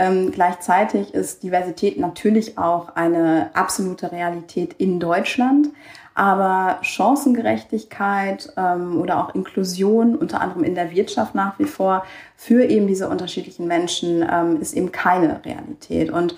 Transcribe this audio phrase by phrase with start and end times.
[0.00, 5.68] Ähm, gleichzeitig ist Diversität natürlich auch eine absolute Realität in Deutschland.
[6.14, 12.64] Aber Chancengerechtigkeit ähm, oder auch Inklusion, unter anderem in der Wirtschaft nach wie vor, für
[12.64, 16.10] eben diese unterschiedlichen Menschen ähm, ist eben keine Realität.
[16.10, 16.34] Und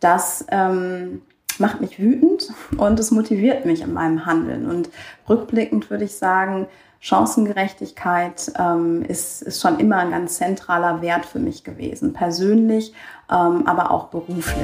[0.00, 1.22] das ähm,
[1.58, 4.66] macht mich wütend und es motiviert mich in meinem Handeln.
[4.66, 4.90] Und
[5.26, 6.66] rückblickend würde ich sagen,
[7.00, 12.92] Chancengerechtigkeit ähm, ist, ist schon immer ein ganz zentraler Wert für mich gewesen, persönlich,
[13.30, 14.56] ähm, aber auch beruflich.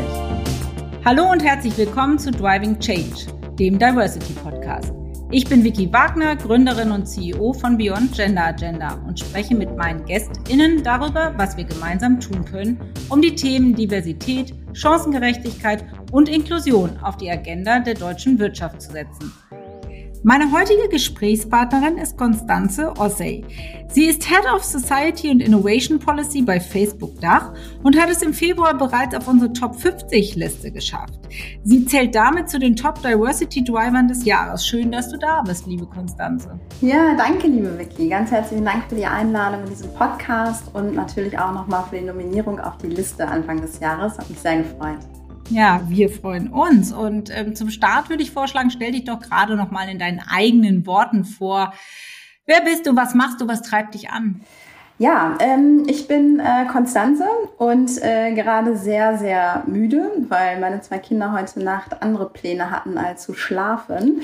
[1.05, 3.27] Hallo und herzlich willkommen zu Driving Change,
[3.59, 4.93] dem Diversity Podcast.
[5.31, 10.05] Ich bin Vicky Wagner, Gründerin und CEO von Beyond Gender Agenda und spreche mit meinen
[10.05, 17.17] GästInnen darüber, was wir gemeinsam tun können, um die Themen Diversität, Chancengerechtigkeit und Inklusion auf
[17.17, 19.33] die Agenda der deutschen Wirtschaft zu setzen.
[20.25, 23.45] Meine heutige Gesprächspartnerin ist Constanze Ossey.
[23.89, 28.33] Sie ist Head of Society and Innovation Policy bei Facebook Dach und hat es im
[28.33, 31.19] Februar bereits auf unsere Top 50 Liste geschafft.
[31.65, 34.65] Sie zählt damit zu den Top Diversity Drivern des Jahres.
[34.65, 36.57] Schön, dass du da bist, liebe Constanze.
[36.81, 38.09] Ja, danke, liebe Vicky.
[38.09, 42.05] Ganz herzlichen Dank für die Einladung in diesem Podcast und natürlich auch nochmal für die
[42.05, 44.17] Nominierung auf die Liste Anfang des Jahres.
[44.19, 45.01] Hat mich sehr gefreut.
[45.53, 46.93] Ja, wir freuen uns.
[46.93, 50.21] Und ähm, zum Start würde ich vorschlagen, stell dich doch gerade noch mal in deinen
[50.21, 51.75] eigenen Worten vor.
[52.47, 52.97] Wer bist du?
[52.97, 53.49] Was machst du?
[53.49, 54.41] Was treibt dich an?
[54.97, 57.27] Ja, ähm, ich bin äh, Konstanze
[57.59, 62.97] und äh, gerade sehr, sehr müde, weil meine zwei Kinder heute Nacht andere Pläne hatten,
[62.97, 64.23] als zu schlafen.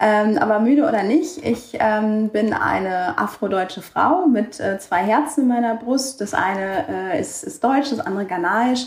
[0.00, 5.42] Ähm, aber müde oder nicht, ich ähm, bin eine afrodeutsche Frau mit äh, zwei Herzen
[5.42, 6.20] in meiner Brust.
[6.20, 8.86] Das eine äh, ist, ist deutsch, das andere ghanaisch.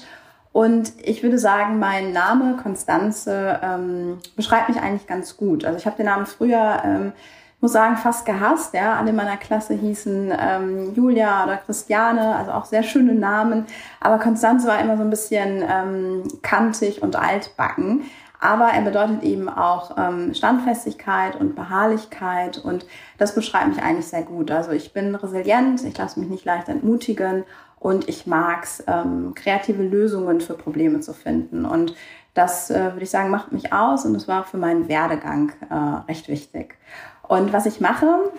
[0.53, 5.63] Und ich würde sagen, mein Name Konstanze ähm, beschreibt mich eigentlich ganz gut.
[5.63, 7.13] Also ich habe den Namen früher, ähm,
[7.61, 8.73] muss sagen, fast gehasst.
[8.73, 13.65] Ja, alle in meiner Klasse hießen ähm, Julia oder Christiane, also auch sehr schöne Namen.
[14.01, 18.03] Aber Konstanze war immer so ein bisschen ähm, kantig und altbacken.
[18.41, 22.87] Aber er bedeutet eben auch ähm, Standfestigkeit und Beharrlichkeit und
[23.19, 24.49] das beschreibt mich eigentlich sehr gut.
[24.49, 27.43] Also ich bin resilient, ich lasse mich nicht leicht entmutigen
[27.81, 31.65] und ich mag es, ähm, kreative Lösungen für Probleme zu finden.
[31.65, 31.95] Und
[32.35, 36.07] das, äh, würde ich sagen, macht mich aus und das war für meinen Werdegang äh,
[36.07, 36.77] recht wichtig.
[37.27, 38.31] Und was ich mache,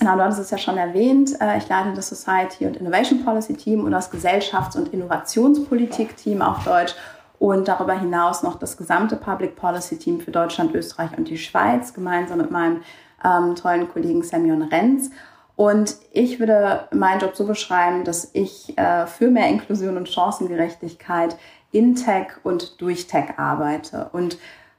[0.00, 1.40] Genau, du hattest es ja schon erwähnt.
[1.40, 6.42] Äh, ich leite das Society und Innovation Policy Team und das Gesellschafts- und Innovationspolitik Team
[6.42, 6.96] auf Deutsch
[7.38, 11.94] und darüber hinaus noch das gesamte Public Policy Team für Deutschland, Österreich und die Schweiz
[11.94, 12.82] gemeinsam mit meinem
[13.24, 15.10] ähm, tollen Kollegen Semyon Renz.
[15.56, 21.36] Und ich würde meinen Job so beschreiben, dass ich äh, für mehr Inklusion und Chancengerechtigkeit
[21.70, 24.08] in Tech und durch Tech arbeite.
[24.12, 24.38] Und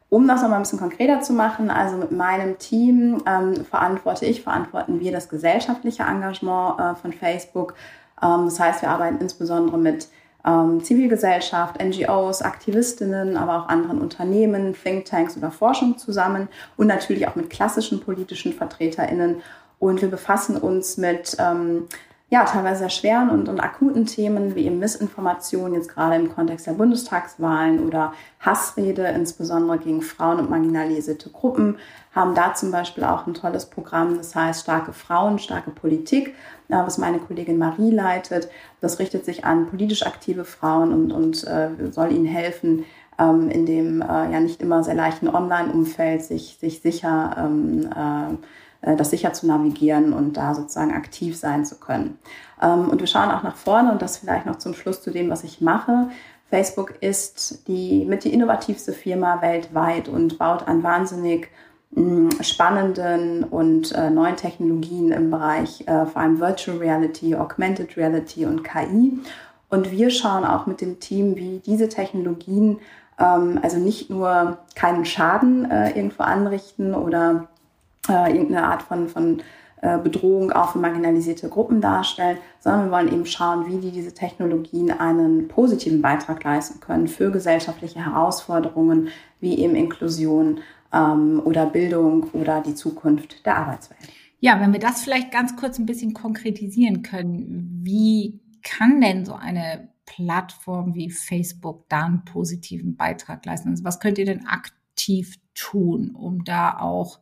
[0.09, 4.44] um das nochmal ein bisschen konkreter zu machen, also mit meinem Team ähm, verantworte ich,
[4.44, 7.74] verantworten wir das gesellschaftliche Engagement äh, von Facebook.
[8.22, 10.07] Ähm, das heißt, wir arbeiten insbesondere mit
[10.46, 16.47] ähm, Zivilgesellschaft, NGOs, Aktivistinnen, aber auch anderen Unternehmen, Thinktanks oder Forschung zusammen
[16.78, 19.42] und natürlich auch mit klassischen politischen VertreterInnen
[19.80, 21.88] und wir befassen uns mit ähm,
[22.30, 26.66] ja, teilweise sehr schweren und, und akuten Themen wie eben Missinformation, jetzt gerade im Kontext
[26.66, 31.78] der Bundestagswahlen oder Hassrede, insbesondere gegen Frauen und marginalisierte Gruppen,
[32.13, 36.30] haben da zum Beispiel auch ein tolles Programm, das heißt Starke Frauen, starke Politik,
[36.69, 38.50] äh, was meine Kollegin Marie leitet.
[38.81, 42.86] Das richtet sich an politisch aktive Frauen und, und äh, soll ihnen helfen,
[43.19, 48.35] ähm, in dem äh, ja nicht immer sehr leichten Online-Umfeld sich, sich sicher ähm, äh,
[48.85, 52.19] äh, das sicher zu navigieren und da sozusagen aktiv sein zu können.
[52.61, 55.29] Ähm, und wir schauen auch nach vorne und das vielleicht noch zum Schluss zu dem,
[55.29, 56.09] was ich mache.
[56.49, 61.49] Facebook ist die mit die innovativste Firma weltweit und baut an wahnsinnig
[61.91, 68.45] mm, spannenden und äh, neuen Technologien im Bereich äh, vor allem Virtual Reality, Augmented Reality
[68.45, 69.19] und KI.
[69.69, 72.77] Und wir schauen auch mit dem Team, wie diese Technologien
[73.19, 77.47] ähm, also nicht nur keinen Schaden äh, irgendwo anrichten oder
[78.09, 79.41] äh, irgendeine Art von, von
[79.81, 84.13] äh, Bedrohung auch für marginalisierte Gruppen darstellen, sondern wir wollen eben schauen, wie die diese
[84.13, 89.09] Technologien einen positiven Beitrag leisten können für gesellschaftliche Herausforderungen
[89.39, 90.59] wie eben Inklusion
[90.94, 94.09] ähm, oder Bildung oder die Zukunft der Arbeitswelt.
[94.39, 99.33] Ja, wenn wir das vielleicht ganz kurz ein bisschen konkretisieren können, wie kann denn so
[99.33, 103.69] eine Plattform wie Facebook da einen positiven Beitrag leisten?
[103.69, 107.19] Also was könnt ihr denn aktiv tun, um da auch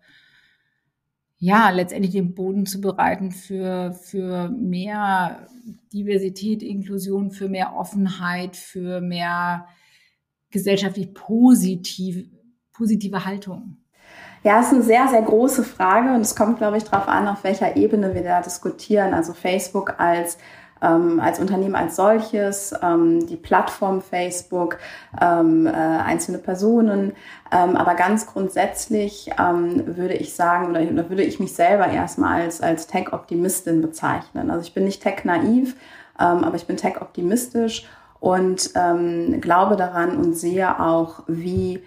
[1.43, 5.47] ja, letztendlich den Boden zu bereiten für, für mehr
[5.91, 9.67] Diversität, Inklusion, für mehr Offenheit, für mehr
[10.51, 12.29] gesellschaftlich positiv,
[12.71, 13.75] positive Haltung?
[14.43, 17.43] Ja, ist eine sehr, sehr große Frage und es kommt, glaube ich, darauf an, auf
[17.43, 19.13] welcher Ebene wir da diskutieren.
[19.13, 20.37] Also Facebook als
[20.83, 24.77] ähm, als Unternehmen als solches, ähm, die Plattform Facebook,
[25.19, 27.13] ähm, äh, einzelne Personen.
[27.51, 32.41] Ähm, aber ganz grundsätzlich ähm, würde ich sagen, oder, oder würde ich mich selber erstmal
[32.41, 34.51] als, als Tech-Optimistin bezeichnen.
[34.51, 35.75] Also ich bin nicht tech-naiv,
[36.19, 37.87] ähm, aber ich bin tech-optimistisch
[38.19, 38.73] und
[39.41, 41.83] glaube daran und sehe auch, wie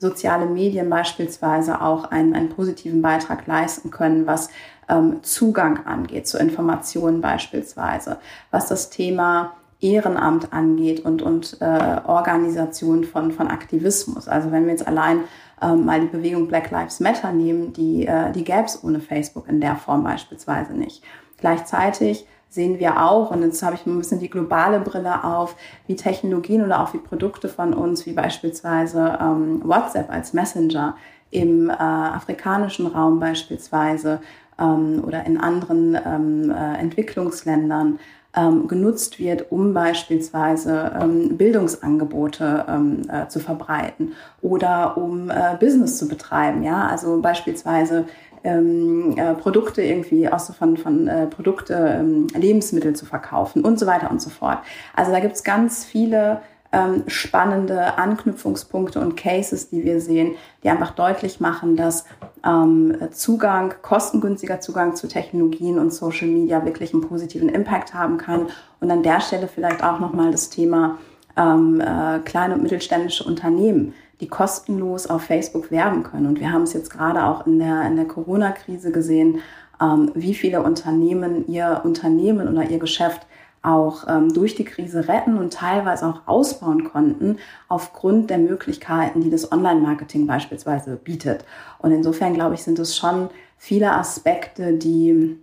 [0.00, 4.48] soziale Medien beispielsweise auch einen, einen positiven Beitrag leisten können, was
[4.88, 8.18] ähm, Zugang angeht zu Informationen beispielsweise,
[8.50, 14.26] was das Thema Ehrenamt angeht und, und äh, Organisation von, von Aktivismus.
[14.26, 15.24] Also wenn wir jetzt allein
[15.60, 19.48] ähm, mal die Bewegung Black Lives Matter nehmen, die, äh, die gäbe es ohne Facebook
[19.48, 21.02] in der Form beispielsweise nicht.
[21.38, 25.56] Gleichzeitig sehen wir auch, und jetzt habe ich ein bisschen die globale Brille auf,
[25.86, 30.96] wie Technologien oder auch wie Produkte von uns, wie beispielsweise ähm, WhatsApp als Messenger
[31.30, 34.20] im äh, afrikanischen Raum beispielsweise
[34.58, 37.98] ähm, oder in anderen ähm, äh, Entwicklungsländern
[38.36, 44.12] ähm, genutzt wird, um beispielsweise ähm, Bildungsangebote ähm, äh, zu verbreiten
[44.42, 46.62] oder um äh, Business zu betreiben.
[46.62, 48.04] Ja, also beispielsweise
[48.44, 53.86] ähm, äh, Produkte irgendwie aus von, von äh, Produkte, ähm, Lebensmittel zu verkaufen und so
[53.86, 54.58] weiter und so fort.
[54.94, 56.42] Also da gibt's ganz viele
[56.72, 62.04] ähm, spannende Anknüpfungspunkte und Cases, die wir sehen, die einfach deutlich machen, dass
[62.46, 68.46] ähm, Zugang, kostengünstiger Zugang zu Technologien und Social Media wirklich einen positiven Impact haben kann.
[68.80, 70.98] Und an der Stelle vielleicht auch nochmal das Thema
[71.36, 76.26] ähm, äh, kleine und mittelständische Unternehmen die kostenlos auf Facebook werben können.
[76.26, 79.40] Und wir haben es jetzt gerade auch in der, in der Corona-Krise gesehen,
[79.80, 83.26] ähm, wie viele Unternehmen ihr Unternehmen oder ihr Geschäft
[83.66, 89.30] auch ähm, durch die Krise retten und teilweise auch ausbauen konnten, aufgrund der Möglichkeiten, die
[89.30, 91.44] das Online-Marketing beispielsweise bietet.
[91.78, 93.28] Und insofern, glaube ich, sind es schon
[93.58, 95.38] viele Aspekte, die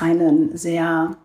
[0.00, 1.16] einen sehr,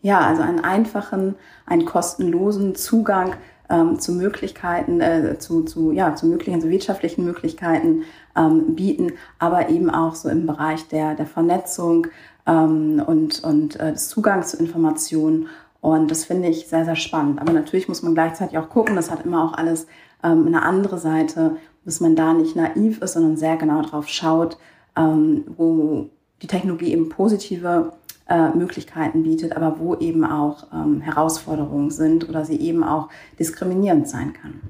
[0.00, 1.36] ja, also einen einfachen,
[1.66, 3.34] einen kostenlosen Zugang
[3.70, 8.02] ähm, zu Möglichkeiten, äh, zu, zu, ja, zu möglichen, zu wirtschaftlichen Möglichkeiten
[8.36, 12.08] ähm, bieten, aber eben auch so im Bereich der, der Vernetzung
[12.46, 15.48] ähm, und, und äh, des Zugangs zu Informationen.
[15.80, 17.40] Und das finde ich sehr, sehr spannend.
[17.40, 19.86] Aber natürlich muss man gleichzeitig auch gucken, das hat immer auch alles
[20.22, 24.58] ähm, eine andere Seite, dass man da nicht naiv ist, sondern sehr genau drauf schaut,
[24.96, 26.10] ähm, wo
[26.40, 27.92] die Technologie eben positive
[28.28, 33.08] äh, Möglichkeiten bietet, aber wo eben auch ähm, Herausforderungen sind oder sie eben auch
[33.38, 34.60] diskriminierend sein kann.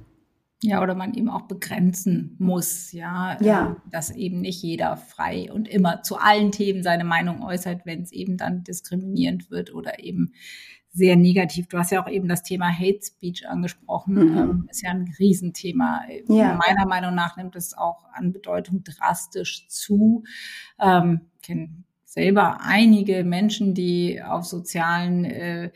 [0.65, 3.67] Ja, oder man eben auch begrenzen muss, ja, ja.
[3.67, 8.03] Ähm, dass eben nicht jeder frei und immer zu allen Themen seine Meinung äußert, wenn
[8.03, 10.33] es eben dann diskriminierend wird oder eben
[10.93, 11.69] sehr negativ.
[11.69, 14.15] Du hast ja auch eben das Thema Hate Speech angesprochen.
[14.15, 14.39] Mhm.
[14.39, 16.03] Ähm, ist ja ein Riesenthema.
[16.29, 16.55] Ja.
[16.55, 20.23] Meiner Meinung nach nimmt es auch an Bedeutung drastisch zu.
[20.79, 21.71] Ähm, kenne
[22.05, 25.71] selber einige Menschen, die auf sozialen äh,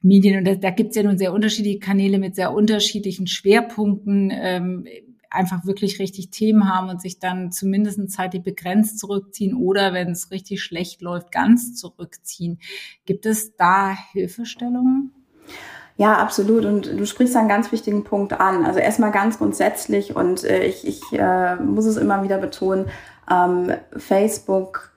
[0.00, 4.30] Medien, und da, da gibt es ja nun sehr unterschiedliche Kanäle mit sehr unterschiedlichen Schwerpunkten,
[4.32, 4.86] ähm,
[5.30, 10.30] einfach wirklich richtig Themen haben und sich dann zumindest zeitlich begrenzt zurückziehen oder wenn es
[10.30, 12.58] richtig schlecht läuft, ganz zurückziehen.
[13.04, 15.12] Gibt es da Hilfestellungen?
[15.96, 16.64] Ja, absolut.
[16.64, 18.64] Und du sprichst einen ganz wichtigen Punkt an.
[18.64, 22.86] Also erstmal ganz grundsätzlich und äh, ich, ich äh, muss es immer wieder betonen,
[23.30, 24.92] ähm, Facebook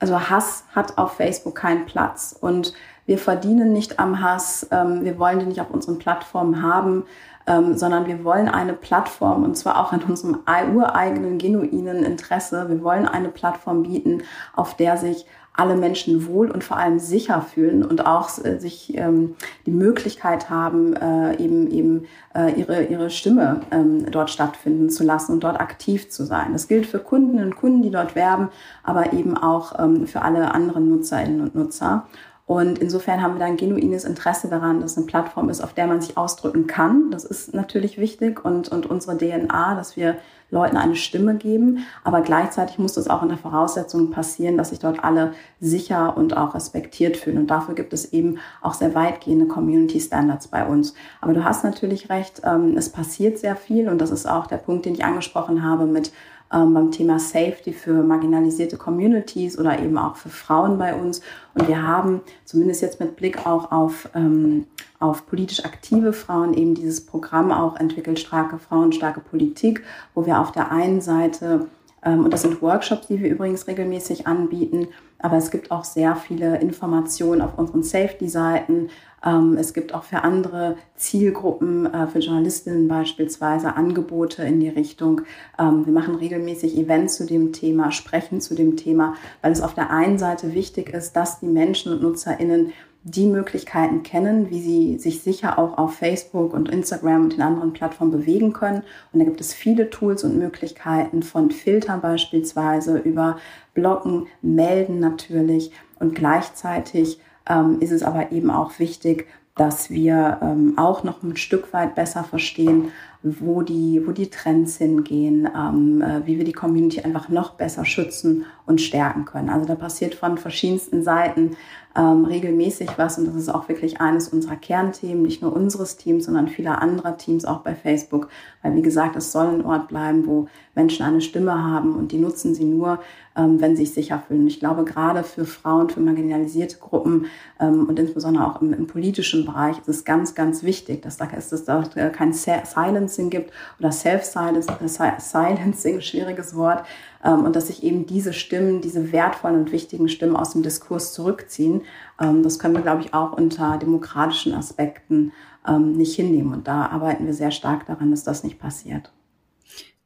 [0.00, 2.72] also Hass hat auf Facebook keinen Platz und
[3.10, 7.06] wir verdienen nicht am Hass, ähm, wir wollen den nicht auf unseren Plattformen haben,
[7.44, 12.68] ähm, sondern wir wollen eine Plattform und zwar auch in unserem ureigenen, genuinen Interesse.
[12.68, 14.22] Wir wollen eine Plattform bieten,
[14.54, 18.96] auf der sich alle Menschen wohl und vor allem sicher fühlen und auch äh, sich
[18.96, 19.34] ähm,
[19.66, 22.04] die Möglichkeit haben, äh, eben eben
[22.36, 26.52] äh, ihre ihre Stimme ähm, dort stattfinden zu lassen und dort aktiv zu sein.
[26.52, 28.50] Das gilt für Kunden und Kunden, die dort werben,
[28.84, 32.06] aber eben auch ähm, für alle anderen Nutzerinnen und Nutzer.
[32.50, 35.72] Und insofern haben wir da ein genuines Interesse daran, dass es eine Plattform ist, auf
[35.72, 37.12] der man sich ausdrücken kann.
[37.12, 40.16] Das ist natürlich wichtig und, und unsere DNA, dass wir
[40.50, 41.86] Leuten eine Stimme geben.
[42.02, 46.36] Aber gleichzeitig muss das auch in der Voraussetzung passieren, dass sich dort alle sicher und
[46.36, 47.38] auch respektiert fühlen.
[47.38, 50.94] Und dafür gibt es eben auch sehr weitgehende Community Standards bei uns.
[51.20, 54.56] Aber du hast natürlich recht, ähm, es passiert sehr viel und das ist auch der
[54.56, 56.10] Punkt, den ich angesprochen habe mit
[56.52, 61.20] ähm, beim Thema Safety für marginalisierte Communities oder eben auch für Frauen bei uns.
[61.54, 64.66] Und wir haben zumindest jetzt mit Blick auch auf, ähm,
[64.98, 69.82] auf politisch aktive Frauen eben dieses Programm auch entwickelt, starke Frauen, starke Politik,
[70.14, 71.66] wo wir auf der einen Seite
[72.02, 74.88] Ähm, und das sind Workshops, die wir übrigens regelmäßig anbieten.
[75.18, 78.88] Aber es gibt auch sehr viele Informationen auf unseren Safety-Seiten.
[79.24, 85.22] Ähm, es gibt auch für andere Zielgruppen, äh, für Journalistinnen beispielsweise, Angebote in die Richtung.
[85.58, 89.74] Ähm, wir machen regelmäßig Events zu dem Thema, sprechen zu dem Thema, weil es auf
[89.74, 92.72] der einen Seite wichtig ist, dass die Menschen und NutzerInnen
[93.02, 97.72] die Möglichkeiten kennen, wie sie sich sicher auch auf Facebook und Instagram und den anderen
[97.72, 98.82] Plattformen bewegen können.
[99.12, 103.38] Und da gibt es viele Tools und Möglichkeiten von Filtern beispielsweise über
[103.72, 105.72] Blocken, Melden natürlich.
[105.98, 111.36] Und gleichzeitig ähm, ist es aber eben auch wichtig, dass wir ähm, auch noch ein
[111.36, 112.92] Stück weit besser verstehen,
[113.22, 117.84] wo die, wo die Trends hingehen, ähm, äh, wie wir die Community einfach noch besser
[117.84, 119.50] schützen und stärken können.
[119.50, 121.56] Also da passiert von verschiedensten Seiten
[121.96, 126.26] ähm, regelmäßig was und das ist auch wirklich eines unserer Kernthemen, nicht nur unseres Teams,
[126.26, 128.28] sondern vieler anderer Teams auch bei Facebook,
[128.62, 132.18] weil wie gesagt, es soll ein Ort bleiben, wo Menschen eine Stimme haben und die
[132.18, 133.00] nutzen sie nur,
[133.36, 134.42] ähm, wenn sie sich sicher fühlen.
[134.42, 137.26] Und ich glaube, gerade für Frauen, für marginalisierte Gruppen
[137.58, 141.26] ähm, und insbesondere auch im, im, politischen Bereich ist es ganz, ganz wichtig, dass da,
[141.26, 141.82] dass es da
[142.12, 146.84] kein Silencing gibt oder Self-Silencing, schwieriges Wort,
[147.28, 151.82] und dass sich eben diese Stimmen, diese wertvollen und wichtigen Stimmen aus dem Diskurs zurückziehen.
[152.20, 155.32] Ähm, das können wir, glaube ich, auch unter demokratischen Aspekten
[155.66, 156.52] ähm, nicht hinnehmen.
[156.52, 159.12] Und da arbeiten wir sehr stark daran, dass das nicht passiert.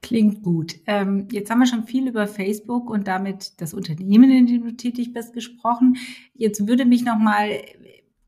[0.02, 0.75] Klingt gut.
[0.87, 4.76] Ähm, jetzt haben wir schon viel über Facebook und damit das Unternehmen, in dem du
[4.76, 5.97] tätig bist, gesprochen.
[6.35, 7.49] Jetzt würde mich noch mal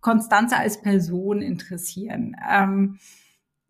[0.00, 2.34] Konstanze als Person interessieren.
[2.50, 2.98] Ähm,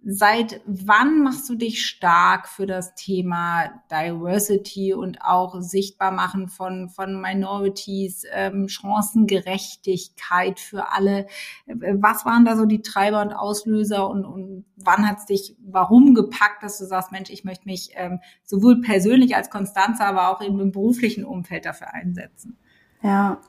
[0.08, 6.88] Seit wann machst du dich stark für das Thema Diversity und auch sichtbar machen von,
[6.88, 11.26] von Minorities, ähm, Chancengerechtigkeit für alle?
[11.66, 16.14] Was waren da so die Treiber und Auslöser und, und wann hat es dich, warum
[16.14, 20.40] gepackt, dass du sagst, Mensch, ich möchte mich ähm, sowohl persönlich als Konstanze, aber auch
[20.40, 22.56] eben im beruflichen Umfeld dafür einsetzen?
[23.02, 23.40] Ja.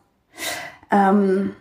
[0.89, 1.55] Ähm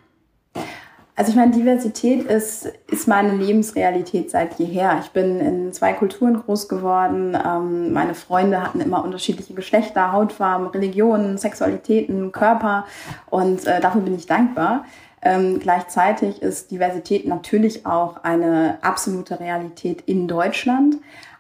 [1.17, 5.01] also ich meine, Diversität ist, ist meine Lebensrealität seit jeher.
[5.03, 7.35] Ich bin in zwei Kulturen groß geworden.
[7.35, 12.85] Ähm, meine Freunde hatten immer unterschiedliche Geschlechter, Hautfarben, Religionen, Sexualitäten, Körper
[13.31, 14.85] und äh, dafür bin ich dankbar.
[15.23, 20.97] Ähm, gleichzeitig ist Diversität natürlich auch eine absolute Realität in Deutschland.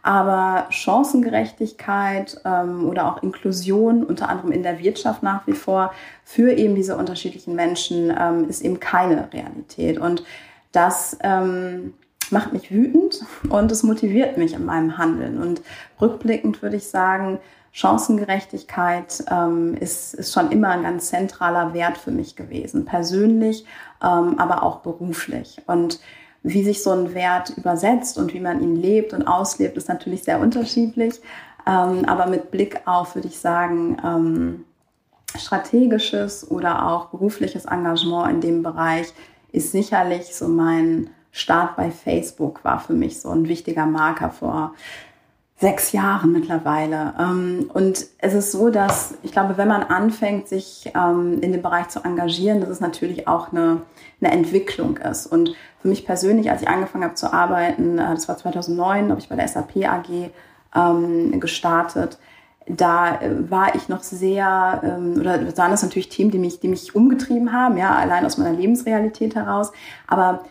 [0.07, 6.53] Aber Chancengerechtigkeit ähm, oder auch Inklusion, unter anderem in der Wirtschaft nach wie vor, für
[6.53, 9.99] eben diese unterschiedlichen Menschen ähm, ist eben keine Realität.
[9.99, 10.23] Und
[10.71, 11.95] das ähm,
[12.31, 15.43] macht mich wütend und es motiviert mich in meinem Handeln.
[15.43, 15.61] Und
[16.01, 17.41] rückblickend würde ich sagen,
[17.73, 23.65] Chancengerechtigkeit ähm, ist, ist schon immer ein ganz zentraler Wert für mich gewesen, persönlich,
[24.01, 25.63] ähm, aber auch beruflich.
[25.67, 25.99] Und
[26.43, 30.25] wie sich so ein Wert übersetzt und wie man ihn lebt und auslebt, ist natürlich
[30.25, 31.21] sehr unterschiedlich.
[31.67, 34.65] Ähm, aber mit Blick auf, würde ich sagen, ähm,
[35.37, 39.13] strategisches oder auch berufliches Engagement in dem Bereich
[39.53, 44.75] ist sicherlich so mein Start bei Facebook war für mich so ein wichtiger Marker vor
[45.59, 47.15] sechs Jahren mittlerweile.
[47.19, 51.63] Ähm, und es ist so, dass ich glaube, wenn man anfängt, sich ähm, in dem
[51.63, 53.81] Bereich zu engagieren, dass es natürlich auch eine,
[54.21, 55.27] eine Entwicklung ist.
[55.27, 59.21] Und für mich persönlich, als ich angefangen habe zu arbeiten, äh, das war 2009, habe
[59.21, 60.31] ich bei der SAP AG
[60.75, 62.19] ähm, gestartet.
[62.69, 64.83] Da äh, war ich noch sehr,
[65.19, 68.55] oder waren das natürlich Themen, die mich, die mich umgetrieben haben, ja, allein aus meiner
[68.55, 69.73] Lebensrealität heraus.
[70.07, 70.45] Aber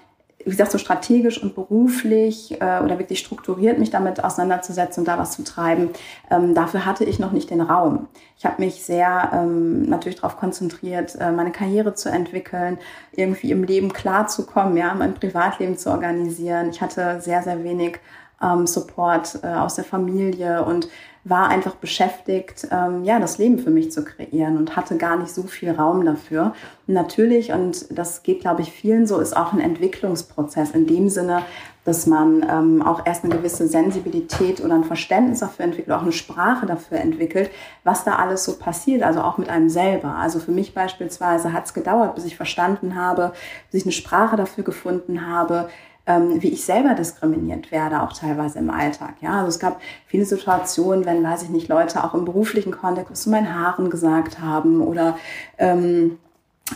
[0.46, 5.18] wie gesagt, so strategisch und beruflich äh, oder wirklich strukturiert mich damit auseinanderzusetzen und da
[5.18, 5.90] was zu treiben,
[6.30, 8.08] ähm, dafür hatte ich noch nicht den Raum.
[8.38, 12.78] Ich habe mich sehr ähm, natürlich darauf konzentriert, äh, meine Karriere zu entwickeln,
[13.12, 16.70] irgendwie im Leben klarzukommen, ja, mein Privatleben zu organisieren.
[16.70, 18.00] Ich hatte sehr, sehr wenig
[18.40, 20.88] ähm, Support äh, aus der Familie und
[21.26, 25.34] war einfach beschäftigt, ähm, ja, das Leben für mich zu kreieren und hatte gar nicht
[25.34, 26.54] so viel Raum dafür.
[26.86, 31.10] Und natürlich, und das geht, glaube ich, vielen so, ist auch ein Entwicklungsprozess in dem
[31.10, 31.42] Sinne,
[31.84, 36.12] dass man ähm, auch erst eine gewisse Sensibilität oder ein Verständnis dafür entwickelt, auch eine
[36.12, 37.50] Sprache dafür entwickelt,
[37.84, 40.16] was da alles so passiert, also auch mit einem selber.
[40.16, 43.34] Also für mich beispielsweise hat es gedauert, bis ich verstanden habe,
[43.72, 45.70] bis ich eine Sprache dafür gefunden habe,
[46.08, 49.16] ähm, wie ich selber diskriminiert werde, auch teilweise im Alltag.
[49.22, 53.24] Ja, also es gab viele Situationen, wenn, weiß ich nicht, Leute auch im beruflichen Kontext
[53.24, 55.18] zu meinen Haaren gesagt haben oder
[55.58, 56.18] ähm,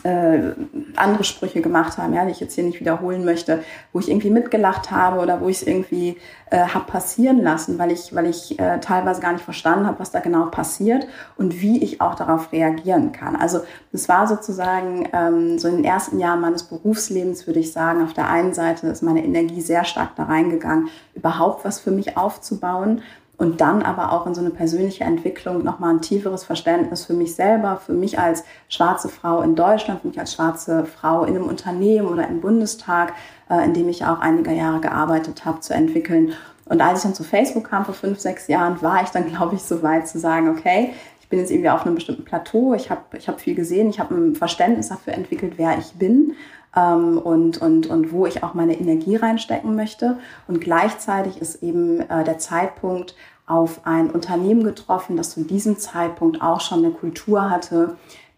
[0.04, 0.52] äh,
[0.96, 4.30] andere Sprüche gemacht haben, ja, die ich jetzt hier nicht wiederholen möchte, wo ich irgendwie
[4.30, 6.18] mitgelacht habe oder wo ich es irgendwie
[6.52, 10.12] äh, habe passieren lassen, weil ich, weil ich äh, teilweise gar nicht verstanden habe, was
[10.12, 13.36] da genau passiert und wie ich auch darauf reagieren kann.
[13.36, 18.04] Also das war sozusagen ähm, so in den ersten Jahren meines Berufslebens, würde ich sagen,
[18.04, 22.16] auf der einen Seite ist meine Energie sehr stark da reingegangen, überhaupt was für mich
[22.16, 23.02] aufzubauen
[23.40, 27.36] und dann aber auch in so eine persönliche Entwicklung nochmal ein tieferes Verständnis für mich
[27.36, 31.48] selber, für mich als schwarze Frau in Deutschland, für mich als schwarze Frau in einem
[31.48, 33.14] Unternehmen oder im Bundestag,
[33.50, 36.34] äh, in dem ich auch einige Jahre gearbeitet habe, zu entwickeln.
[36.66, 39.56] Und als ich dann zu Facebook kam vor fünf, sechs Jahren, war ich dann, glaube
[39.56, 42.90] ich, so weit zu sagen, okay, ich bin jetzt irgendwie auf einem bestimmten Plateau, ich
[42.92, 46.36] habe ich hab viel gesehen, ich habe ein Verständnis dafür entwickelt, wer ich bin
[46.76, 50.18] ähm, und, und, und wo ich auch meine Energie reinstecken möchte.
[50.48, 56.42] Und gleichzeitig ist eben äh, der Zeitpunkt auf ein Unternehmen getroffen, das zu diesem Zeitpunkt
[56.42, 57.98] auch schon eine Kultur hatte,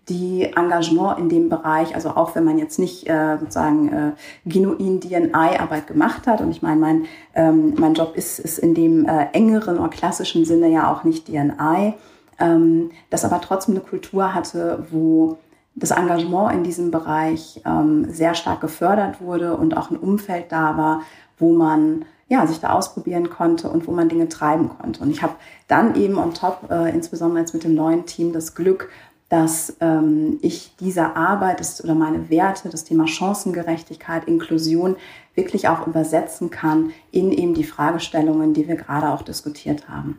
[0.10, 4.12] die Engagement in dem Bereich, also auch wenn man jetzt nicht äh, sozusagen äh,
[4.46, 9.06] genuin DNI-Arbeit gemacht hat, und ich meine, mein, ähm, mein Job ist, ist in dem
[9.06, 11.94] äh, engeren oder klassischen Sinne ja auch nicht DNI,
[12.40, 15.38] ähm, das aber trotzdem eine Kultur hatte, wo
[15.76, 20.78] das Engagement in diesem Bereich ähm, sehr stark gefördert wurde und auch ein Umfeld da
[20.78, 21.02] war,
[21.38, 25.04] wo man ja, sich da ausprobieren konnte und wo man Dinge treiben konnte.
[25.04, 25.36] Und ich habe
[25.68, 28.90] dann eben on top, äh, insbesondere jetzt mit dem neuen Team, das Glück,
[29.28, 34.96] dass ähm, ich diese Arbeit das, oder meine Werte, das Thema Chancengerechtigkeit, Inklusion
[35.36, 40.18] wirklich auch übersetzen kann in eben die Fragestellungen, die wir gerade auch diskutiert haben.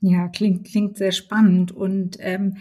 [0.00, 1.72] Ja, klingt, klingt sehr spannend.
[1.72, 2.58] Und ähm,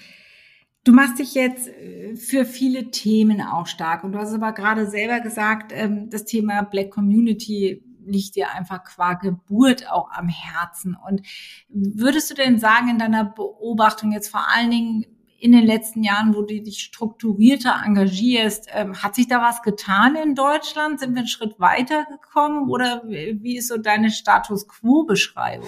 [0.88, 4.90] Du machst dich jetzt äh, für viele Themen auch stark und du hast aber gerade
[4.90, 10.96] selber gesagt, ähm, das Thema Black Community liegt dir einfach qua Geburt auch am Herzen.
[11.06, 11.24] Und
[11.68, 15.06] würdest du denn sagen, in deiner Beobachtung jetzt vor allen Dingen
[15.38, 20.16] in den letzten Jahren, wo du dich strukturierter engagierst, ähm, hat sich da was getan
[20.16, 21.02] in Deutschland?
[21.02, 25.68] Sind wir einen Schritt weitergekommen oder wie ist so deine Status Quo-Beschreibung?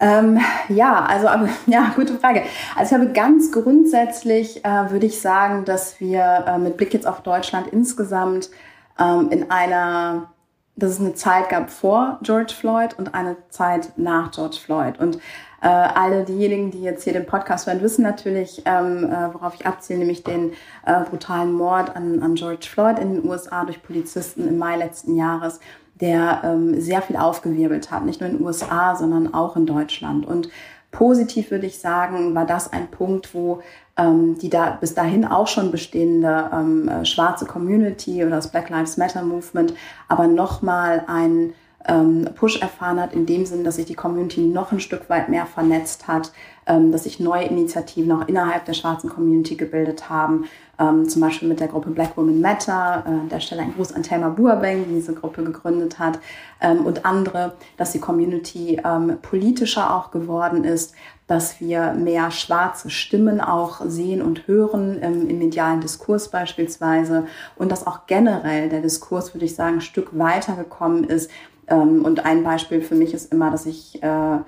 [0.00, 2.42] Ähm, ja, also aber, ja, gute Frage.
[2.76, 7.06] Also ich habe ganz grundsätzlich äh, würde ich sagen, dass wir äh, mit Blick jetzt
[7.06, 8.50] auf Deutschland insgesamt
[8.98, 10.32] ähm, in einer,
[10.76, 14.98] dass es eine Zeit gab vor George Floyd und eine Zeit nach George Floyd.
[14.98, 15.16] Und
[15.62, 19.66] äh, alle diejenigen, die jetzt hier den Podcast hören, wissen natürlich, ähm, äh, worauf ich
[19.66, 20.52] abziele, nämlich den
[20.84, 25.16] äh, brutalen Mord an, an George Floyd in den USA durch Polizisten im Mai letzten
[25.16, 25.60] Jahres
[26.00, 30.26] der ähm, sehr viel aufgewirbelt hat, nicht nur in den USA, sondern auch in Deutschland.
[30.26, 30.48] Und
[30.90, 33.62] positiv würde ich sagen, war das ein Punkt, wo
[33.96, 38.68] ähm, die da bis dahin auch schon bestehende ähm, äh, schwarze Community oder das Black
[38.68, 39.74] Lives Matter Movement
[40.08, 41.54] aber nochmal ein
[41.88, 45.28] ähm, Push erfahren hat, in dem Sinn, dass sich die Community noch ein Stück weit
[45.28, 46.32] mehr vernetzt hat,
[46.66, 50.46] ähm, dass sich neue Initiativen auch innerhalb der schwarzen Community gebildet haben,
[50.78, 53.92] ähm, zum Beispiel mit der Gruppe Black Women Matter, äh, an der Stelle ein Gruß
[53.92, 56.18] an Thelma Buabeng, die diese Gruppe gegründet hat,
[56.60, 60.94] ähm, und andere, dass die Community ähm, politischer auch geworden ist,
[61.26, 67.26] dass wir mehr schwarze Stimmen auch sehen und hören ähm, im medialen Diskurs beispielsweise.
[67.56, 71.30] Und dass auch generell der Diskurs, würde ich sagen, ein Stück weitergekommen ist,
[71.68, 74.38] ähm, und ein Beispiel für mich ist immer, dass ich, äh,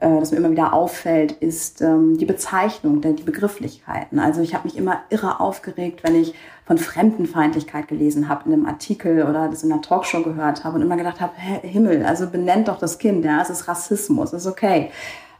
[0.00, 4.18] äh, dass mir immer wieder auffällt, ist ähm, die Bezeichnung, die Begrifflichkeiten.
[4.18, 6.34] Also ich habe mich immer irre aufgeregt, wenn ich
[6.66, 10.82] von Fremdenfeindlichkeit gelesen habe in einem Artikel oder das in einer Talkshow gehört habe und
[10.82, 14.90] immer gedacht habe, Himmel, also benennt doch das Kind, ja, es ist Rassismus, ist okay.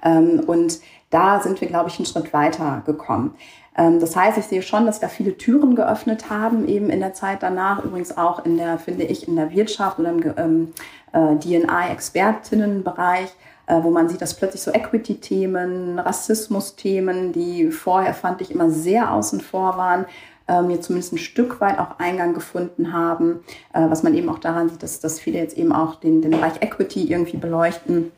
[0.02, 3.34] Ähm, und da sind wir, glaube ich, einen Schritt weiter gekommen.
[3.76, 7.14] Ähm, das heißt, ich sehe schon, dass da viele Türen geöffnet haben, eben in der
[7.14, 10.72] Zeit danach, übrigens auch in der, finde ich, in der Wirtschaft oder im ähm,
[11.12, 13.34] äh, DNI-Expertinnenbereich,
[13.66, 19.40] wo man sieht, dass plötzlich so Equity-Themen, Rassismus-Themen, die vorher fand ich immer sehr außen
[19.40, 20.06] vor waren,
[20.48, 23.40] ähm, jetzt zumindest ein Stück weit auch Eingang gefunden haben,
[23.72, 26.32] äh, was man eben auch daran sieht, dass, dass viele jetzt eben auch den, den
[26.32, 28.12] Bereich Equity irgendwie beleuchten.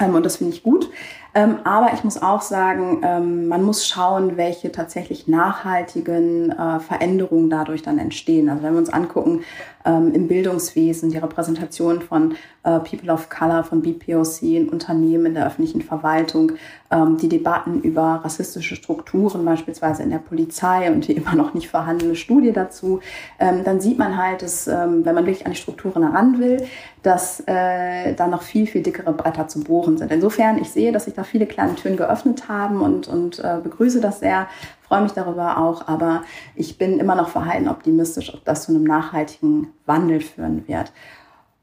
[0.00, 0.90] Ähm, und das finde ich gut.
[1.34, 7.48] Ähm, aber ich muss auch sagen, ähm, man muss schauen, welche tatsächlich nachhaltigen äh, Veränderungen
[7.48, 8.50] dadurch dann entstehen.
[8.50, 9.42] Also wenn wir uns angucken,
[9.84, 15.34] ähm, im Bildungswesen, die Repräsentation von äh, People of Color, von BPOC in Unternehmen, in
[15.34, 16.52] der öffentlichen Verwaltung,
[16.90, 21.68] ähm, die Debatten über rassistische Strukturen, beispielsweise in der Polizei und die immer noch nicht
[21.68, 23.00] vorhandene Studie dazu,
[23.38, 26.64] ähm, dann sieht man halt, dass, ähm, wenn man wirklich an die Strukturen heran will,
[27.02, 30.12] dass äh, da noch viel, viel dickere Bretter zu bohren sind.
[30.12, 33.58] Insofern, ich sehe, dass sich da da viele kleine Türen geöffnet haben und, und äh,
[33.62, 34.48] begrüße das sehr,
[34.86, 36.22] freue mich darüber auch, aber
[36.54, 40.92] ich bin immer noch verhalten optimistisch, ob das zu einem nachhaltigen Wandel führen wird.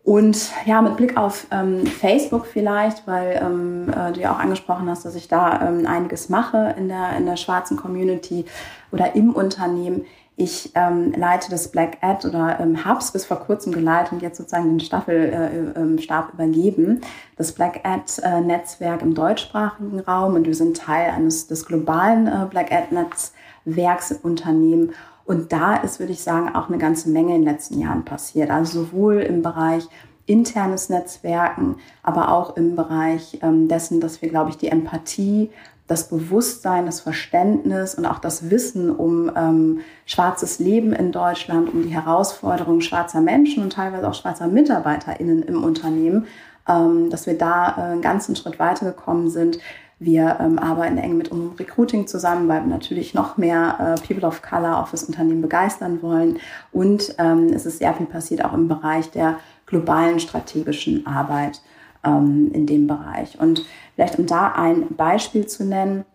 [0.04, 4.90] Und ja, mit Blick auf ähm, Facebook vielleicht, weil ähm, äh, du ja auch angesprochen
[4.90, 8.46] hast, dass ich da ähm, einiges mache in der, in der schwarzen Community
[8.92, 10.06] oder im Unternehmen.
[10.42, 14.22] Ich ähm, leite das Black Ad oder ähm, habe es bis vor kurzem geleitet und
[14.22, 17.02] jetzt sozusagen den Staffelstab äh, übergeben.
[17.36, 22.48] Das Black Ad-Netzwerk äh, im deutschsprachigen Raum und wir sind Teil eines des globalen äh,
[22.50, 24.94] Black Ad-Netzwerks im Unternehmen.
[25.26, 28.50] Und da ist, würde ich sagen, auch eine ganze Menge in den letzten Jahren passiert.
[28.50, 29.90] Also sowohl im Bereich
[30.26, 35.50] internes Netzwerken, aber auch im Bereich ähm, dessen, dass wir, glaube ich, die Empathie,
[35.90, 41.82] das Bewusstsein, das Verständnis und auch das Wissen um ähm, schwarzes Leben in Deutschland, um
[41.82, 46.28] die Herausforderungen schwarzer Menschen und teilweise auch schwarzer MitarbeiterInnen im Unternehmen,
[46.68, 49.58] ähm, dass wir da äh, einen ganzen Schritt weitergekommen sind.
[49.98, 54.28] Wir ähm, arbeiten eng mit unserem Recruiting zusammen, weil wir natürlich noch mehr äh, People
[54.28, 56.38] of Color auf das Unternehmen begeistern wollen.
[56.72, 61.62] Und ähm, es ist sehr viel passiert auch im Bereich der globalen strategischen Arbeit
[62.04, 63.40] ähm, in dem Bereich.
[63.40, 66.06] Und vielleicht um da ein Beispiel zu nennen,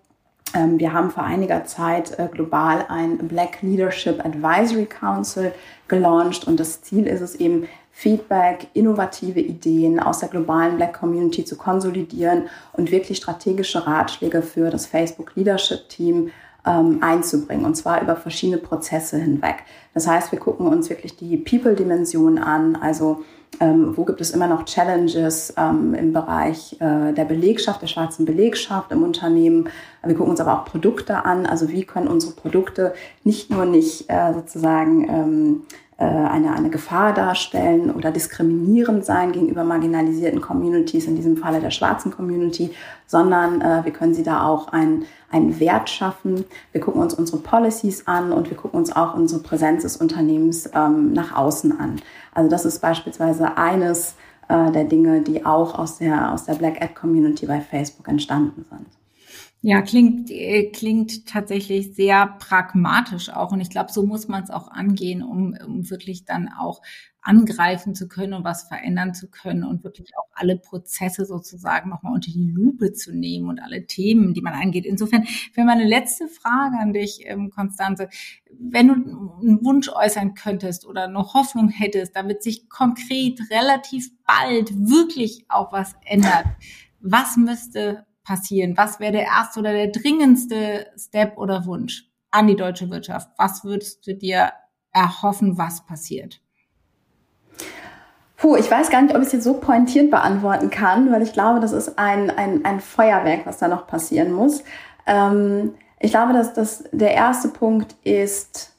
[0.55, 5.53] ähm, wir haben vor einiger Zeit äh, global ein Black Leadership Advisory Council
[5.89, 7.67] gelauncht und das Ziel ist es eben,
[7.97, 14.69] Feedback, innovative Ideen aus der globalen Black Community zu konsolidieren und wirklich strategische Ratschläge für
[14.69, 16.31] das Facebook Leadership Team
[16.67, 19.63] ähm, einzubringen und zwar über verschiedene Prozesse hinweg.
[19.95, 23.23] Das heißt, wir gucken uns wirklich die People-Dimension an, also
[23.61, 28.25] ähm, wo gibt es immer noch Challenges ähm, im Bereich äh, der Belegschaft, der schwarzen
[28.25, 29.69] Belegschaft im Unternehmen.
[30.05, 34.11] Wir gucken uns aber auch Produkte an, also wie können unsere Produkte nicht nur nicht
[34.11, 41.17] äh, sozusagen ähm, äh, eine, eine Gefahr darstellen oder diskriminierend sein gegenüber marginalisierten Communities, in
[41.17, 42.71] diesem Falle der schwarzen Community,
[43.07, 46.45] sondern äh, wir können sie da auch einen, einen Wert schaffen.
[46.73, 50.69] Wir gucken uns unsere Policies an und wir gucken uns auch unsere Präsenz des Unternehmens
[50.75, 52.01] ähm, nach außen an.
[52.33, 54.17] Also das ist beispielsweise eines
[54.49, 58.65] äh, der Dinge, die auch aus der, aus der Black Ad Community bei Facebook entstanden
[58.69, 59.04] sind.
[59.67, 63.51] Ja, klingt, äh, klingt tatsächlich sehr pragmatisch auch.
[63.51, 66.83] Und ich glaube, so muss man es auch angehen, um, um wirklich dann auch
[67.23, 72.13] angreifen zu können und was verändern zu können und wirklich auch alle Prozesse sozusagen nochmal
[72.13, 74.85] unter die Lupe zu nehmen und alle Themen, die man angeht.
[74.85, 75.25] Insofern
[75.55, 78.11] wäre meine letzte Frage an dich, ähm, Konstanze.
[78.53, 84.75] Wenn du einen Wunsch äußern könntest oder eine Hoffnung hättest, damit sich konkret relativ bald
[84.77, 86.45] wirklich auch was ändert,
[87.01, 88.77] was müsste passieren?
[88.77, 93.31] Was wäre der erste oder der dringendste Step oder Wunsch an die deutsche Wirtschaft?
[93.39, 94.53] Was würdest du dir
[94.93, 96.41] erhoffen, was passiert?
[98.37, 101.33] Puh, ich weiß gar nicht, ob ich es jetzt so pointiert beantworten kann, weil ich
[101.33, 104.65] glaube, das ist ein, ein, ein Feuerwerk, was da noch passieren muss.
[105.07, 108.77] Ähm, ich glaube, dass das der erste Punkt ist,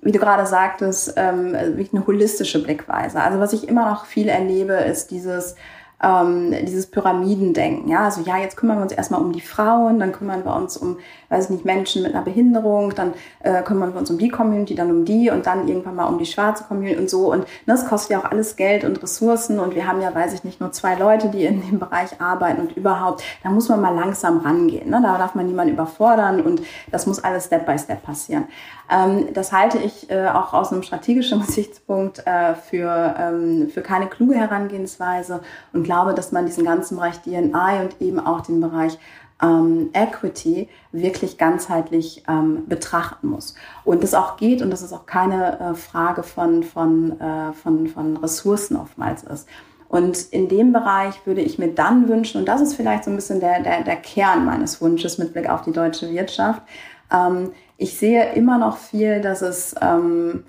[0.00, 3.20] wie du gerade sagtest, ähm, eine holistische Blickweise.
[3.20, 5.54] Also was ich immer noch viel erlebe, ist dieses
[6.02, 7.88] ähm, dieses Pyramidendenken.
[7.88, 10.76] Ja, also ja, jetzt kümmern wir uns erstmal um die Frauen, dann kümmern wir uns
[10.76, 10.98] um,
[11.30, 14.74] weiß ich nicht, Menschen mit einer Behinderung, dann äh, kümmern wir uns um die Community,
[14.74, 17.32] dann um die und dann irgendwann mal um die schwarze Community und so.
[17.32, 20.34] Und ne, das kostet ja auch alles Geld und Ressourcen und wir haben ja, weiß
[20.34, 23.80] ich nicht, nur zwei Leute, die in dem Bereich arbeiten und überhaupt, da muss man
[23.80, 24.90] mal langsam rangehen.
[24.90, 25.00] Ne?
[25.02, 28.44] Da darf man niemanden überfordern und das muss alles Step by Step passieren.
[28.90, 34.06] Ähm, das halte ich äh, auch aus einem strategischen Gesichtspunkt äh, für, ähm, für keine
[34.06, 35.40] kluge Herangehensweise
[35.72, 38.98] und glaube, dass man diesen ganzen Bereich DNI und eben auch den Bereich
[39.42, 43.54] ähm, Equity wirklich ganzheitlich ähm, betrachten muss.
[43.84, 47.86] Und das auch geht und das ist auch keine äh, Frage von, von, äh, von,
[47.88, 49.48] von Ressourcen oftmals ist.
[49.88, 53.16] Und in dem Bereich würde ich mir dann wünschen, und das ist vielleicht so ein
[53.16, 56.62] bisschen der, der, der Kern meines Wunsches mit Blick auf die deutsche Wirtschaft,
[57.12, 60.44] ähm, ich sehe immer noch viel, dass es ähm,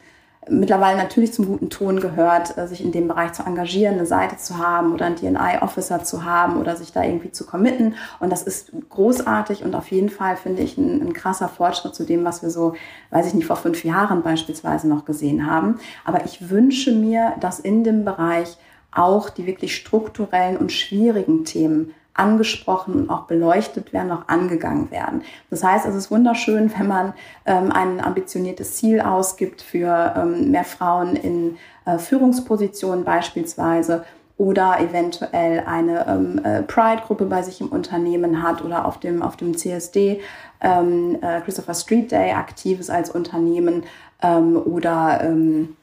[0.49, 4.37] mittlerweile natürlich zum guten Ton gehört, äh, sich in dem Bereich zu engagieren, eine Seite
[4.37, 7.95] zu haben oder einen DNI-Officer zu haben oder sich da irgendwie zu committen.
[8.19, 12.05] Und das ist großartig und auf jeden Fall finde ich ein, ein, krasser Fortschritt zu
[12.05, 12.73] dem, was wir so,
[13.11, 15.79] weiß ich nicht, vor fünf Jahren beispielsweise noch gesehen haben.
[16.05, 18.57] Aber ich wünsche mir, dass in dem Bereich
[18.91, 25.21] auch die wirklich strukturellen und schwierigen Themen angesprochen und auch beleuchtet werden, auch angegangen werden.
[25.49, 27.13] Das heißt, es ist wunderschön, wenn man
[27.45, 34.03] ähm, ein ambitioniertes Ziel ausgibt für ähm, mehr Frauen in äh, Führungspositionen beispielsweise
[34.37, 39.35] oder eventuell eine ähm, äh, Pride-Gruppe bei sich im Unternehmen hat oder auf dem, auf
[39.35, 40.21] dem CSD
[40.61, 43.83] ähm, äh, Christopher Street Day aktiv ist als Unternehmen
[44.21, 45.75] ähm, oder ähm,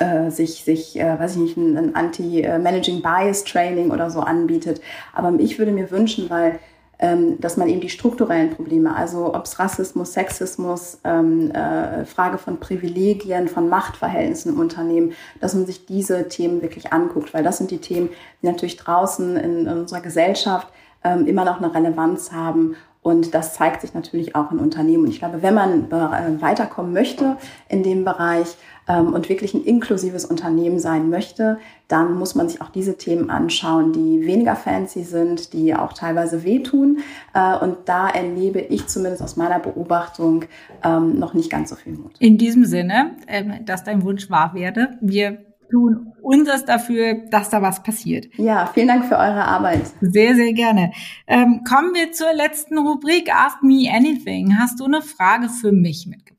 [0.00, 4.80] äh, sich, sich äh, weiß ich nicht, ein, ein Anti-Managing Bias Training oder so anbietet.
[5.14, 6.58] Aber ich würde mir wünschen, weil
[7.02, 12.38] ähm, dass man eben die strukturellen Probleme, also ob es Rassismus, Sexismus, ähm, äh, Frage
[12.38, 17.58] von Privilegien, von Machtverhältnissen im Unternehmen, dass man sich diese Themen wirklich anguckt, weil das
[17.58, 18.08] sind die Themen,
[18.40, 20.68] die natürlich draußen in, in unserer Gesellschaft
[21.02, 25.04] ähm, immer noch eine Relevanz haben und das zeigt sich natürlich auch in Unternehmen.
[25.04, 27.36] Und ich glaube, wenn man äh, weiterkommen möchte
[27.68, 28.56] in dem Bereich,
[28.88, 33.30] ähm, und wirklich ein inklusives Unternehmen sein möchte, dann muss man sich auch diese Themen
[33.30, 36.98] anschauen, die weniger fancy sind, die auch teilweise wehtun.
[37.34, 40.44] Äh, und da erlebe ich zumindest aus meiner Beobachtung
[40.84, 42.12] ähm, noch nicht ganz so viel Mut.
[42.18, 45.38] In diesem Sinne, ähm, dass dein Wunsch wahr werde, wir
[45.70, 48.28] tun unseres dafür, dass da was passiert.
[48.36, 49.82] Ja, vielen Dank für eure Arbeit.
[50.00, 50.92] Sehr, sehr gerne.
[51.26, 54.56] Ähm, kommen wir zur letzten Rubrik, Ask Me Anything.
[54.58, 56.31] Hast du eine Frage für mich mitgebracht?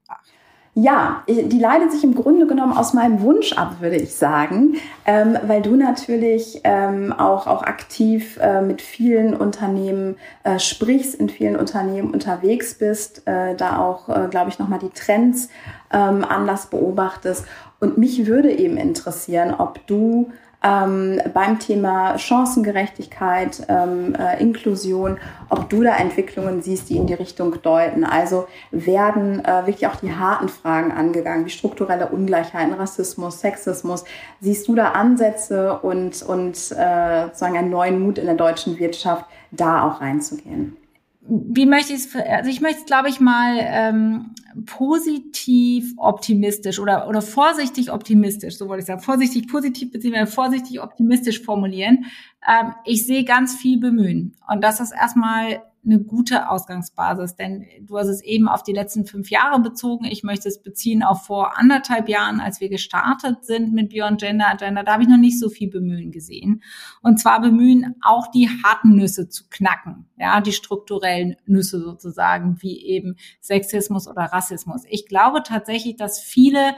[0.76, 5.38] Ja, die leitet sich im Grunde genommen aus meinem Wunsch ab, würde ich sagen, ähm,
[5.46, 11.58] weil du natürlich ähm, auch, auch aktiv äh, mit vielen Unternehmen äh, sprichst, in vielen
[11.58, 15.50] Unternehmen unterwegs bist, äh, da auch, äh, glaube ich, nochmal die Trends
[15.92, 17.46] ähm, anders beobachtest.
[17.80, 20.32] Und mich würde eben interessieren, ob du
[20.64, 25.18] ähm, beim Thema Chancengerechtigkeit, ähm, äh, Inklusion,
[25.50, 28.06] ob du da Entwicklungen siehst, die in die Richtung deuten.
[28.06, 34.06] Also werden äh, wirklich auch die harten Fragen angegangen, wie strukturelle Ungleichheiten, Rassismus, Sexismus.
[34.40, 39.26] Siehst du da Ansätze und, und äh, sozusagen einen neuen Mut in der deutschen Wirtschaft,
[39.52, 40.78] da auch reinzugehen?
[41.26, 44.32] Wie möchte ich es, also ich möchte es, glaube ich, mal ähm,
[44.66, 51.42] positiv optimistisch oder, oder vorsichtig optimistisch, so wollte ich sagen, vorsichtig positiv beziehungsweise vorsichtig optimistisch
[51.42, 52.06] formulieren.
[52.48, 54.36] Ähm, ich sehe ganz viel Bemühen.
[54.52, 59.06] Und das ist erstmal eine gute Ausgangsbasis, denn du hast es eben auf die letzten
[59.06, 60.06] fünf Jahre bezogen.
[60.06, 64.48] Ich möchte es beziehen auf vor anderthalb Jahren, als wir gestartet sind mit Beyond Gender
[64.48, 64.84] Agenda.
[64.84, 66.64] Da habe ich noch nicht so viel Bemühen gesehen.
[67.02, 72.86] Und zwar bemühen, auch die harten Nüsse zu knacken, ja, die strukturellen Nüsse sozusagen, wie
[72.86, 74.84] eben Sexismus oder Rassismus.
[74.90, 76.76] Ich glaube tatsächlich, dass viele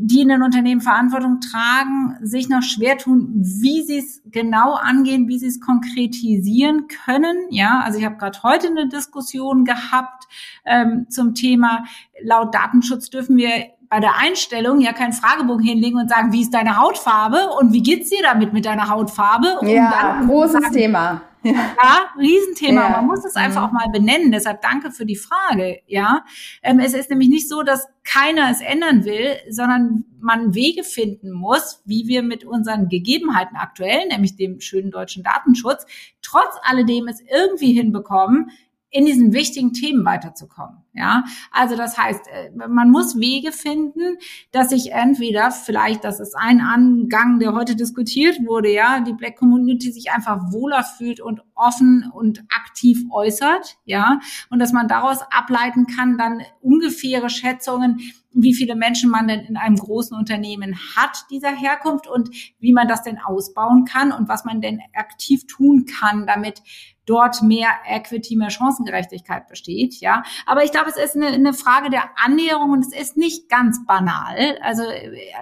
[0.00, 5.28] die in den Unternehmen Verantwortung tragen, sich noch schwer tun, wie sie es genau angehen,
[5.28, 7.36] wie sie es konkretisieren können.
[7.50, 10.24] Ja, also ich habe gerade heute eine Diskussion gehabt
[10.66, 11.84] ähm, zum Thema,
[12.22, 13.50] laut Datenschutz dürfen wir
[13.88, 17.82] bei der Einstellung ja keinen Fragebogen hinlegen und sagen, wie ist deine Hautfarbe und wie
[17.82, 19.58] geht's dir damit mit deiner Hautfarbe?
[19.60, 21.22] Um ja, großes sagen, Thema.
[21.42, 22.82] Ja, ja Riesenthema.
[22.82, 22.88] Ja.
[22.90, 23.68] Man muss es einfach mhm.
[23.68, 24.32] auch mal benennen.
[24.32, 25.80] Deshalb danke für die Frage.
[25.86, 26.24] Ja,
[26.62, 31.30] ähm, es ist nämlich nicht so, dass keiner es ändern will, sondern man Wege finden
[31.30, 35.86] muss, wie wir mit unseren Gegebenheiten aktuell, nämlich dem schönen deutschen Datenschutz,
[36.22, 38.50] trotz alledem es irgendwie hinbekommen,
[38.90, 40.78] in diesen wichtigen Themen weiterzukommen.
[40.98, 44.16] Ja, also das heißt, äh, man muss Wege finden,
[44.50, 49.36] dass sich entweder vielleicht, das ist ein Angang, der heute diskutiert wurde, ja, die Black
[49.36, 54.18] Community sich einfach wohler fühlt und offen und aktiv äußert, ja,
[54.50, 58.00] und dass man daraus ableiten kann, dann ungefähre Schätzungen,
[58.32, 62.88] wie viele Menschen man denn in einem großen Unternehmen hat dieser Herkunft und wie man
[62.88, 66.62] das denn ausbauen kann und was man denn aktiv tun kann, damit
[67.08, 70.22] dort mehr Equity, mehr Chancengerechtigkeit besteht, ja.
[70.46, 73.84] Aber ich glaube, es ist eine, eine Frage der Annäherung und es ist nicht ganz
[73.86, 74.58] banal.
[74.62, 74.82] Also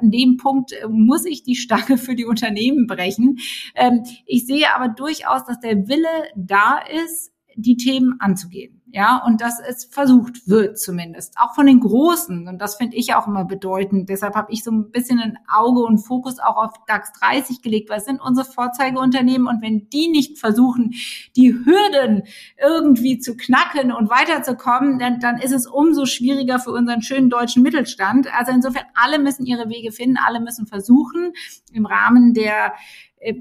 [0.01, 3.39] an dem Punkt muss ich die Stange für die Unternehmen brechen.
[3.75, 9.43] Ähm, ich sehe aber durchaus, dass der Wille da ist, die Themen anzugehen ja, und
[9.43, 12.49] dass es versucht wird zumindest, auch von den Großen.
[12.49, 14.09] Und das finde ich auch immer bedeutend.
[14.09, 17.91] Deshalb habe ich so ein bisschen ein Auge und Fokus auch auf DAX 30 gelegt,
[17.95, 20.95] es sind unsere Vorzeigeunternehmen und wenn die nicht versuchen,
[21.37, 22.23] die Hürden
[22.59, 27.63] irgendwie zu knacken und weiterzukommen, dann, dann ist es umso schwieriger für unseren schönen deutschen
[27.63, 28.29] Mittelstand.
[28.35, 31.33] Also insofern, alle müssen ihre Wege finden, alle müssen versuchen,
[31.71, 32.73] im Rahmen der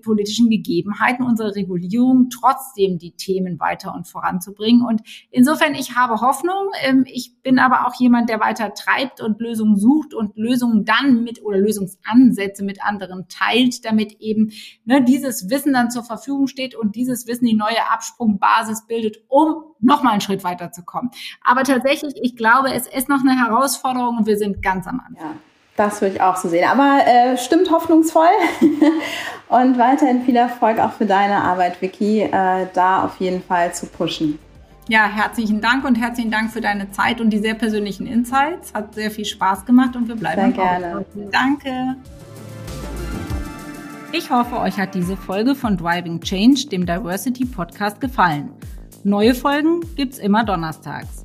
[0.02, 4.86] politischen Gegebenheiten unserer Regulierung trotzdem die Themen weiter und voranzubringen.
[4.86, 6.72] Und insofern, ich habe Hoffnung.
[6.84, 11.24] Ähm, ich bin aber auch jemand, der weiter treibt und Lösungen sucht und Lösungen dann
[11.24, 14.52] mit oder Lösungsansätze mit anderen teilt, damit eben
[14.86, 19.64] ne, dieses Wissen dann zur Verfügung steht und dieses Wissen die neue Absprungbasis bildet, um
[19.80, 21.12] nochmal einen Schritt weiterzukommen.
[21.44, 25.34] Aber tatsächlich, ich glaube, es ist noch eine Herausforderung und wir sind ganz am Anfang.
[25.34, 25.36] Ja.
[25.78, 26.68] Das würde ich auch so sehen.
[26.70, 28.28] Aber äh, stimmt hoffnungsvoll.
[29.50, 33.86] und weiterhin viel Erfolg auch für deine Arbeit, Vicky, äh, da auf jeden Fall zu
[33.88, 34.40] pushen.
[34.88, 38.74] Ja, herzlichen Dank und herzlichen Dank für deine Zeit und die sehr persönlichen Insights.
[38.74, 41.06] Hat sehr viel Spaß gemacht und wir bleiben sehr gerne.
[41.32, 41.96] Danke.
[44.12, 48.52] Ich hoffe, euch hat diese Folge von Driving Change, dem Diversity Podcast, gefallen.
[49.04, 51.25] Neue Folgen gibt's immer donnerstags.